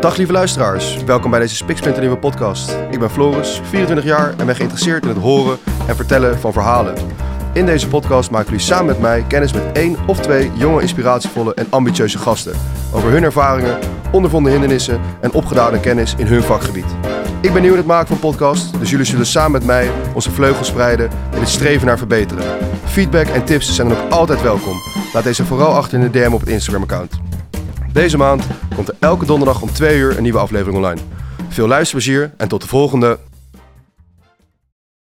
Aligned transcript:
Dag 0.00 0.16
lieve 0.16 0.32
luisteraars, 0.32 1.04
welkom 1.04 1.30
bij 1.30 1.40
deze 1.40 1.54
Spiksplinter 1.54 2.02
nieuwe 2.02 2.18
podcast. 2.18 2.76
Ik 2.90 2.98
ben 2.98 3.10
Floris, 3.10 3.60
24 3.64 4.04
jaar 4.04 4.34
en 4.36 4.46
ben 4.46 4.56
geïnteresseerd 4.56 5.02
in 5.02 5.08
het 5.08 5.18
horen 5.18 5.58
en 5.88 5.96
vertellen 5.96 6.38
van 6.38 6.52
verhalen. 6.52 6.94
In 7.52 7.66
deze 7.66 7.88
podcast 7.88 8.30
maken 8.30 8.48
jullie 8.48 8.64
samen 8.64 8.86
met 8.86 9.00
mij 9.00 9.24
kennis 9.28 9.52
met 9.52 9.72
één 9.72 9.96
of 10.06 10.20
twee 10.20 10.50
jonge, 10.54 10.80
inspiratievolle 10.80 11.54
en 11.54 11.66
ambitieuze 11.70 12.18
gasten. 12.18 12.52
Over 12.92 13.10
hun 13.10 13.24
ervaringen, 13.24 13.78
ondervonden 14.12 14.52
hindernissen 14.52 15.00
en 15.20 15.32
opgedane 15.32 15.80
kennis 15.80 16.14
in 16.16 16.26
hun 16.26 16.42
vakgebied. 16.42 16.96
Ik 17.40 17.52
ben 17.52 17.62
nieuw 17.62 17.72
in 17.72 17.78
het 17.78 17.86
maken 17.86 18.08
van 18.08 18.18
podcast, 18.18 18.78
dus 18.78 18.90
jullie 18.90 19.06
zullen 19.06 19.26
samen 19.26 19.52
met 19.52 19.64
mij 19.64 19.90
onze 20.14 20.30
vleugels 20.30 20.68
spreiden 20.68 21.10
in 21.32 21.40
het 21.40 21.48
streven 21.48 21.86
naar 21.86 21.98
verbeteren. 21.98 22.44
Feedback 22.84 23.26
en 23.26 23.44
tips 23.44 23.74
zijn 23.74 23.88
dan 23.88 23.98
ook 23.98 24.10
altijd 24.10 24.42
welkom. 24.42 24.76
Laat 25.12 25.24
deze 25.24 25.44
vooral 25.44 25.74
achter 25.74 25.98
in 25.98 26.10
de 26.10 26.20
DM 26.20 26.32
op 26.32 26.40
het 26.40 26.48
Instagram-account. 26.48 27.27
Deze 27.92 28.16
maand 28.16 28.46
komt 28.74 28.88
er 28.88 28.94
elke 28.98 29.26
donderdag 29.26 29.62
om 29.62 29.72
2 29.72 29.98
uur 29.98 30.16
een 30.16 30.22
nieuwe 30.22 30.38
aflevering 30.38 30.76
online. 30.76 31.00
Veel 31.48 31.66
luisterplezier 31.66 32.32
en 32.36 32.48
tot 32.48 32.60
de 32.62 32.68
volgende 32.68 33.18